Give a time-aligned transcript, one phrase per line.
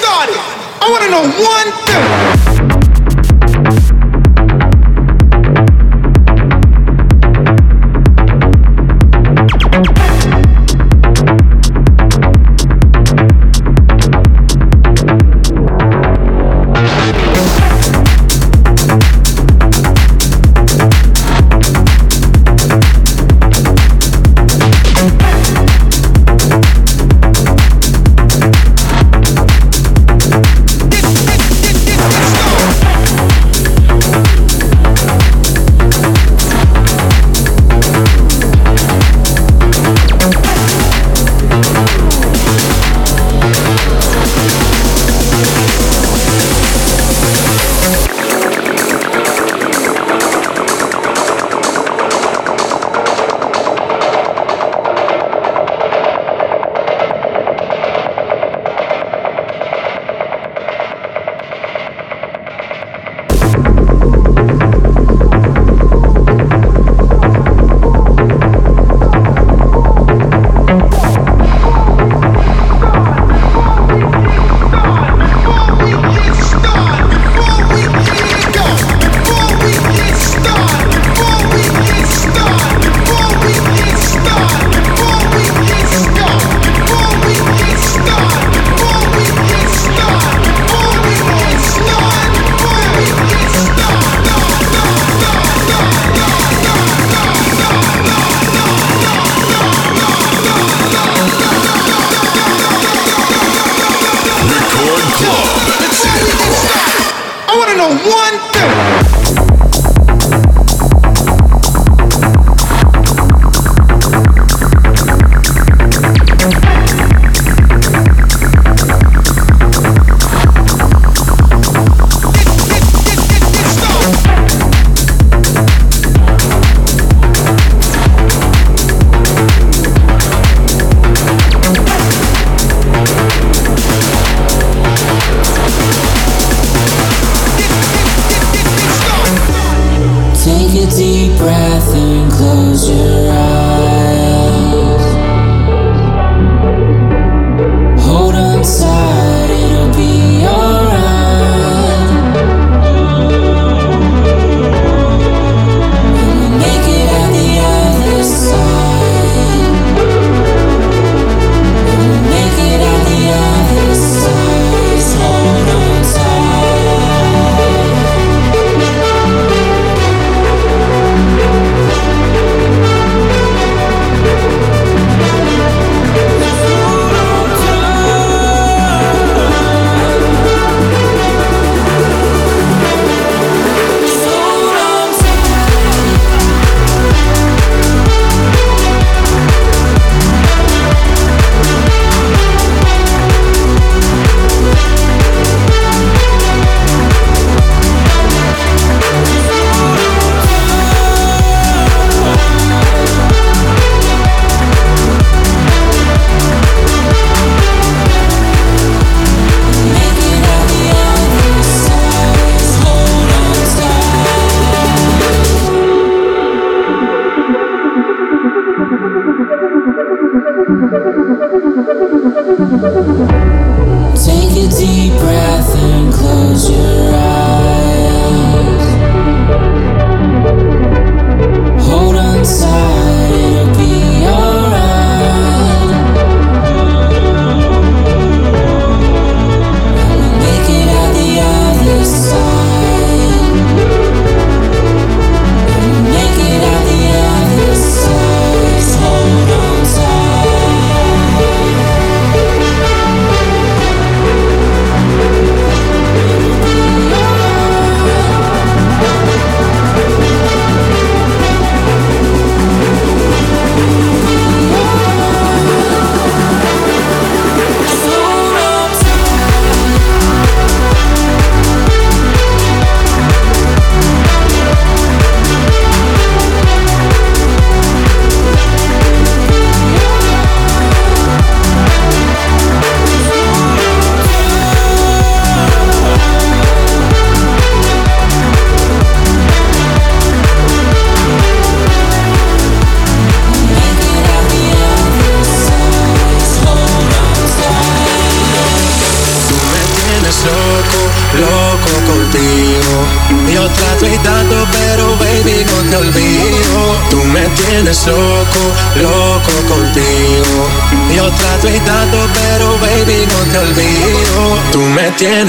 [0.00, 0.40] started.
[0.80, 2.49] I want to know one thing.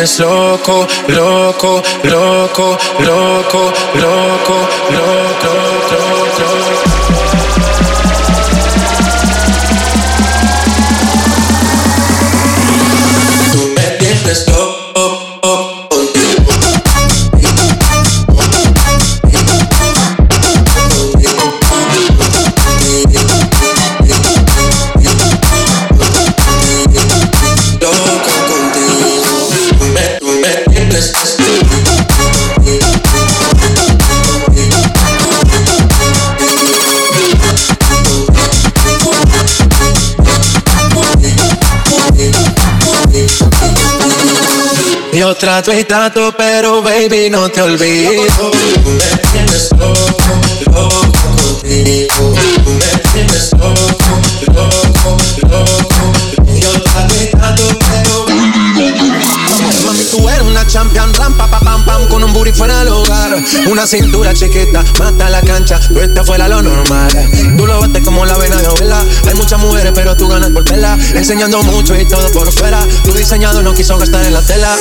[0.02, 1.81] pones loco, loco.
[45.42, 48.12] Trato y trato, pero baby no te olvido.
[48.38, 48.52] Tú
[48.86, 50.12] me tienes loco,
[50.72, 52.36] loco contigo.
[52.64, 54.22] Tú me tienes loco,
[54.54, 55.18] loco,
[55.50, 56.14] loco.
[56.46, 58.26] Yo trato y trato, pero
[59.84, 62.90] Mami, tú eres una champion, ram, pa, pa, pam, pam, con un booty fuera del
[62.90, 63.36] hogar.
[63.68, 67.12] Una cintura chiquita, mata la cancha, tú estás fuera lo normal.
[67.58, 69.04] Tú lo bates como la vena de abuela.
[69.28, 71.00] Hay muchas mujeres, pero tú ganas por tela.
[71.16, 72.86] Enseñando mucho y todo por fuera.
[73.04, 74.78] Tu diseñado no quiso gastar en la tela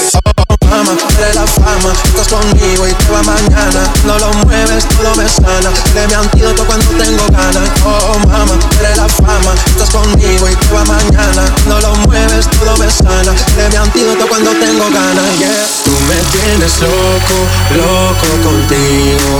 [1.34, 1.92] la fama.
[2.04, 3.82] Estás conmigo y te va mañana.
[4.04, 5.70] No lo mueves, todo me sana.
[5.94, 7.68] De mi antídoto cuando tengo ganas.
[7.84, 9.52] Oh, mama, de la fama.
[9.66, 11.44] Estás conmigo y te va mañana.
[11.66, 13.32] No lo mueves, todo me sana.
[13.56, 15.38] De mi antídoto cuando tengo ganas.
[15.38, 15.66] Yeah.
[15.84, 17.36] Tú me tienes loco,
[17.76, 19.30] loco contigo.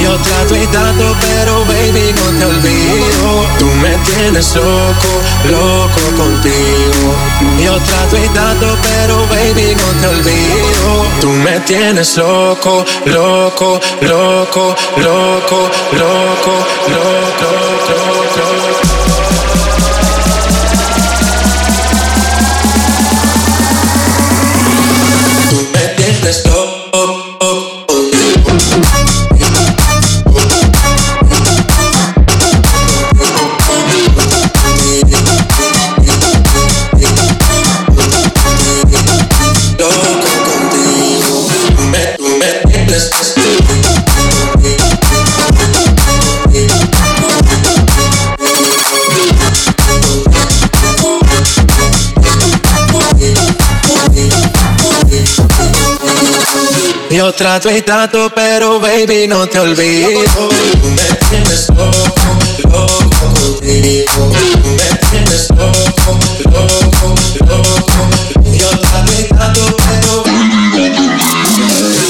[0.00, 3.46] Yo trato y trato, pero baby, no te olvido.
[3.58, 5.10] Tú me tienes loco,
[5.50, 7.14] loco contigo.
[7.62, 11.31] Yo trato y trato, pero baby, no te olvido.
[11.32, 16.54] Me tienes loco, loco, loco, loco, loco,
[16.88, 17.48] loco,
[17.88, 18.42] loco.
[25.50, 26.61] Tú me tienes loco.
[57.22, 60.24] Yo trato y trato, pero baby no te olvido.
[60.24, 62.10] Tú me tienes loco,
[62.64, 64.32] loco contigo.
[64.60, 66.18] Tú me tienes loco,
[66.50, 67.14] loco,
[67.46, 68.02] loco.
[68.58, 70.24] Yo trato y trato, pero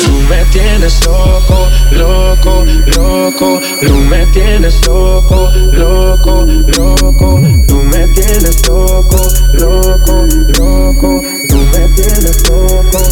[0.02, 2.64] Tú me tienes loco, loco,
[2.96, 3.60] loco.
[3.82, 6.46] Tú me tienes loco, loco,
[6.78, 7.40] loco.
[7.68, 10.26] Tú me tienes loco, loco,
[10.58, 11.22] loco.
[11.50, 13.11] Tú me tienes loco.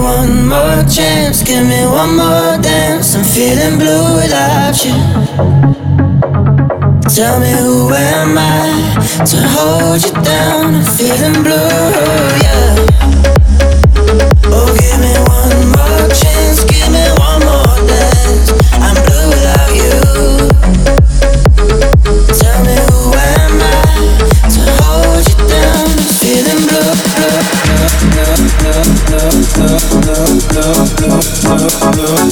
[0.00, 3.14] More chance, give me one more dance.
[3.14, 4.94] I'm feeling blue without you.
[7.14, 10.74] Tell me who am I to hold you down?
[10.74, 11.68] I'm feeling blue,
[12.42, 12.89] yeah.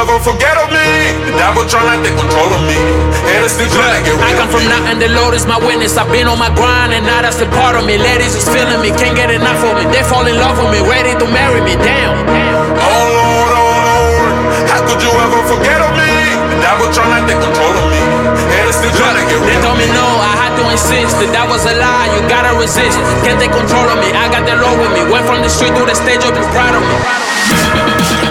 [0.00, 1.12] Ever forget of me?
[1.28, 2.78] The devil trying to take control of me.
[3.36, 6.00] And it's still trying to get I come from nothing, the Lord is my witness.
[6.00, 8.00] I've been on my grind and now that's a part of me.
[8.00, 9.84] Ladies is feeling me, can't get enough of me.
[9.92, 11.76] They fall in love with me, ready to marry me.
[11.76, 12.16] Damn.
[12.16, 14.32] Oh Lord, oh Lord,
[14.72, 16.12] how could you ever forget of me?
[16.48, 18.00] The devil trying to take control of me.
[18.56, 21.20] And it's still trying to get They rid told me no, I had to insist
[21.20, 22.08] that that was a lie.
[22.16, 24.16] You gotta resist, can't take control of me.
[24.16, 25.04] I got the Lord with me.
[25.12, 28.29] Went from the street to the stage, up is proud of me.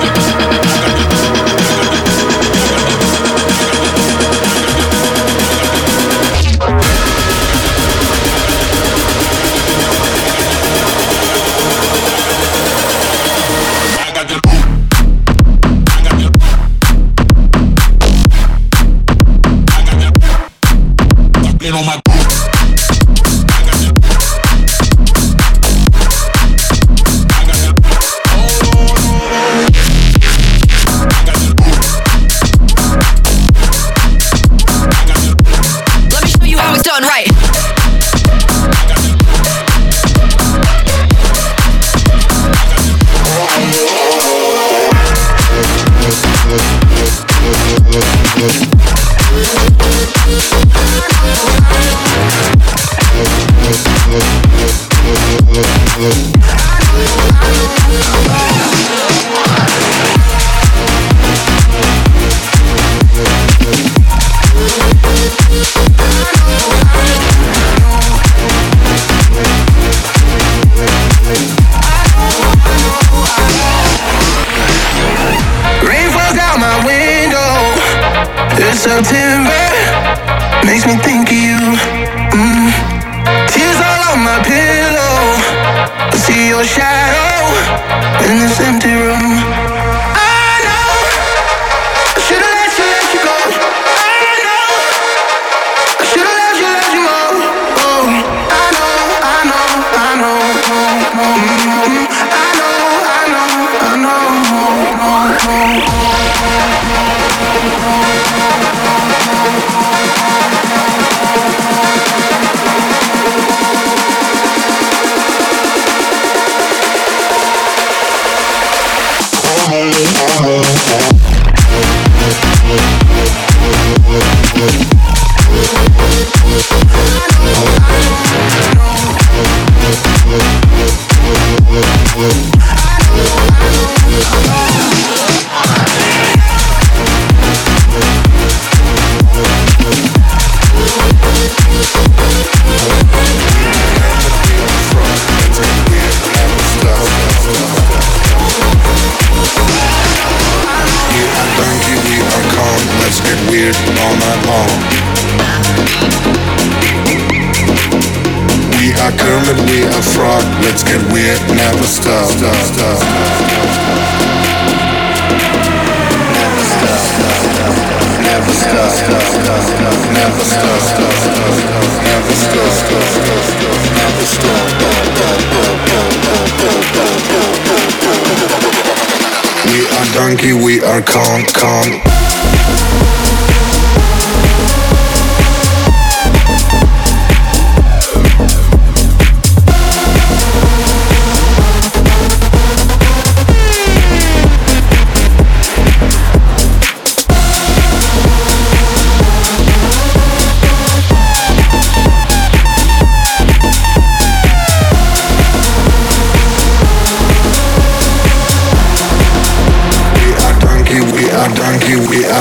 [180.29, 182.28] Are we are Kong, Kong.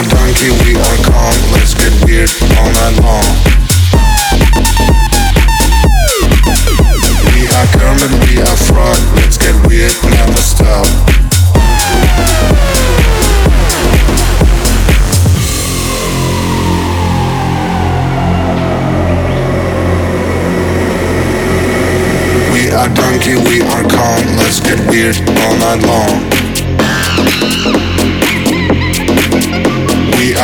[0.02, 1.34] donkey, we are Kong.
[1.50, 3.26] Let's get weird all night long.
[7.34, 7.66] We are
[8.22, 8.98] we are.
[9.16, 10.86] Let's get weird, never stop.
[22.52, 24.22] We are donkey, we are Kong.
[24.36, 27.77] Let's get weird all night long.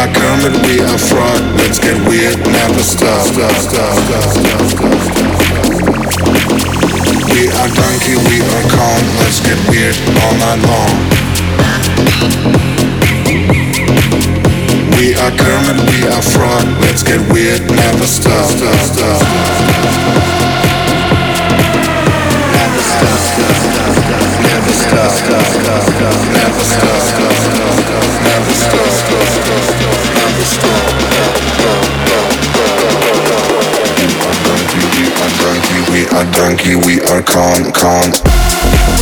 [0.04, 1.40] We are Kermit, we are Frog.
[1.56, 3.24] Let's get weird, never stop.
[3.24, 5.00] stop, stop, stop, stop, stop,
[5.32, 5.64] stop.
[7.32, 9.00] We are donkey, we are Kong.
[9.24, 10.92] Let's get weird all night long.
[15.00, 16.68] We are Kermit, we are Frog.
[16.84, 18.44] Let's get weird, never stop.
[18.44, 19.24] stop, stop.
[22.52, 23.32] Never stop.
[23.32, 23.88] Stop, stop,
[25.64, 26.84] dust, never stop.
[26.84, 27.24] Stop.
[27.24, 28.20] Never stop.
[28.20, 28.84] Never stop.
[28.84, 28.92] Stop.
[28.92, 29.08] Stop, stop.
[29.08, 29.44] Stop.
[29.44, 29.73] Donkey, we
[36.14, 37.22] are donkey, we are.
[37.22, 38.93] Con, con.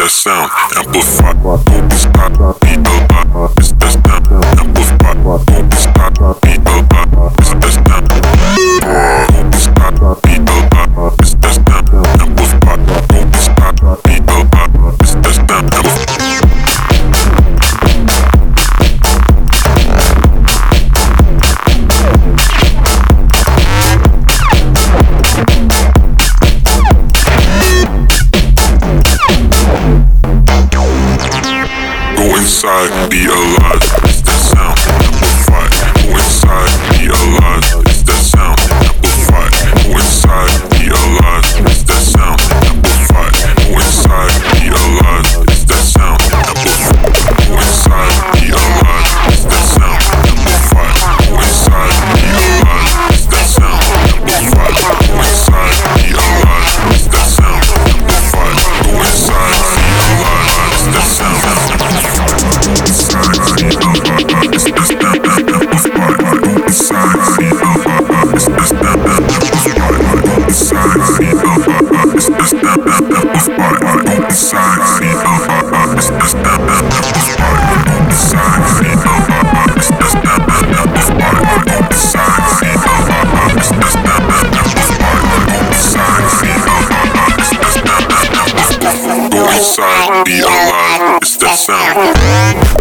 [0.00, 0.50] That sound.
[0.76, 2.59] Amplify,
[91.22, 92.79] It's that sound.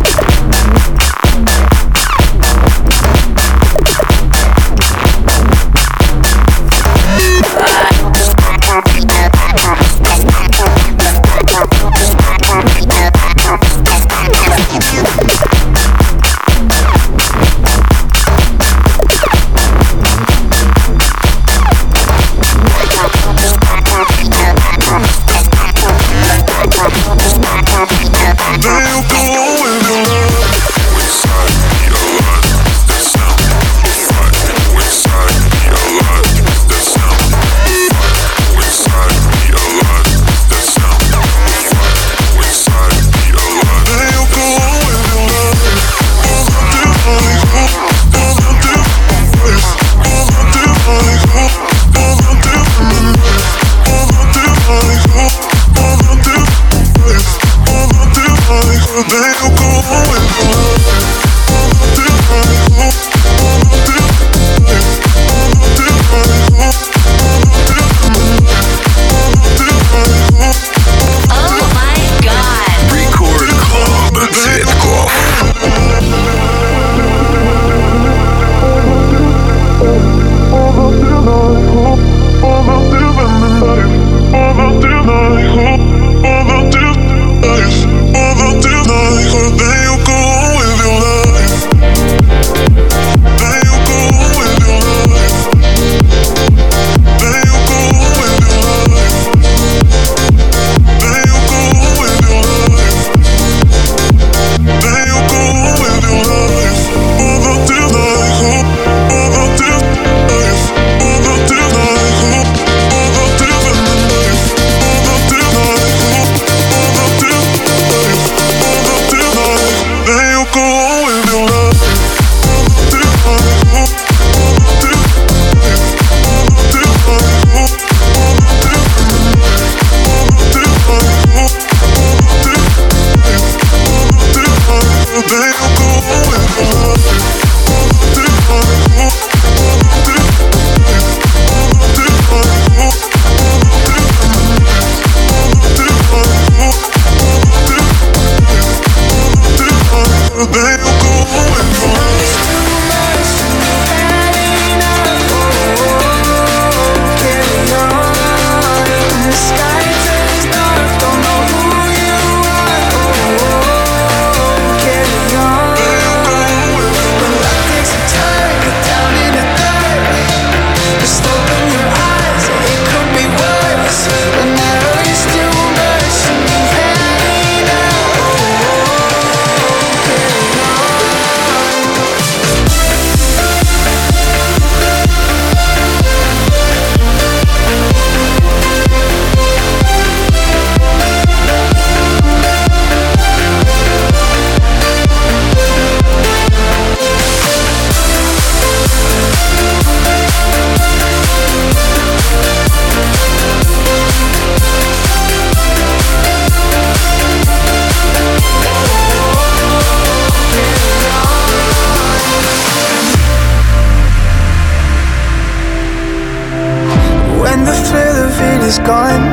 [218.69, 219.25] is gone,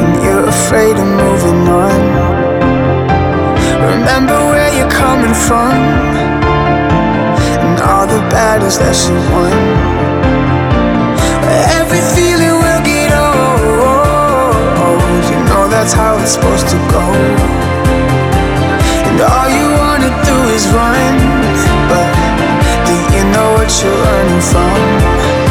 [0.00, 2.00] and you're afraid of moving on.
[3.92, 5.76] Remember where you're coming from,
[7.64, 9.52] and all the battles that you won.
[11.78, 15.02] Every feeling will get old.
[15.30, 17.04] You know that's how it's supposed to go.
[19.08, 21.14] And all you wanna do is run,
[21.90, 22.08] but
[22.88, 25.47] do you know what you're running from?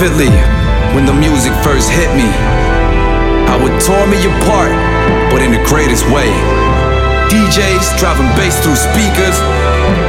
[0.00, 0.32] Vividly
[0.96, 2.24] when the music first hit me.
[3.44, 4.72] How it tore me apart,
[5.28, 6.32] but in the greatest way.
[7.28, 9.36] DJs driving bass through speakers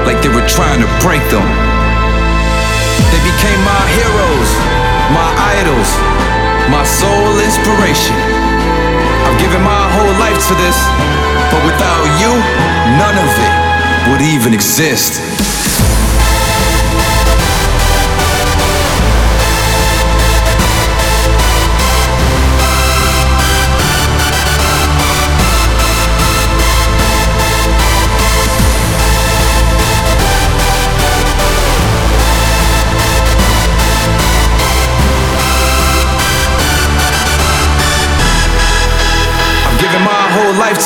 [0.08, 1.44] like they were trying to break them.
[3.12, 4.50] They became my heroes,
[5.12, 5.28] my
[5.60, 5.92] idols,
[6.72, 8.16] my sole inspiration.
[9.28, 10.80] I've given my whole life to this,
[11.52, 12.32] but without you,
[12.96, 13.54] none of it
[14.08, 15.31] would even exist.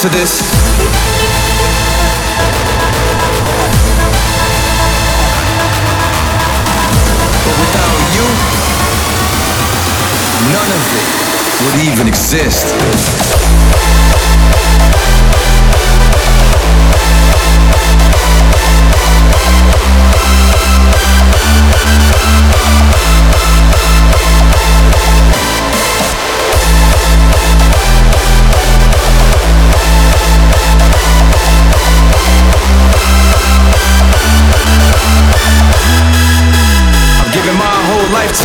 [0.06, 0.42] To this.
[7.44, 8.28] But without you,
[10.54, 11.10] none of it
[11.66, 13.45] would even exist.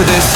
[0.01, 0.29] To this.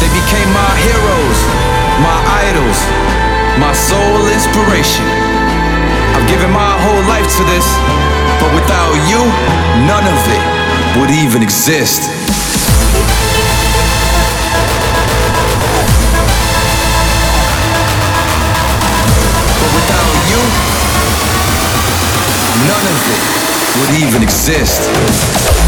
[0.00, 1.38] They became my heroes,
[2.04, 2.78] my idols,
[3.58, 5.06] my sole inspiration.
[6.12, 7.64] I've given my whole life to this,
[8.36, 9.22] but without you,
[9.88, 12.19] none of it would even exist.
[24.50, 25.59] Exist.